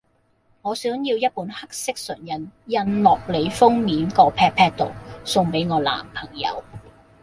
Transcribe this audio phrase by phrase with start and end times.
[0.63, 4.91] 我想要一本黑色唇印，印落你封面個 pat pat 度，
[5.23, 6.63] 送俾我男朋友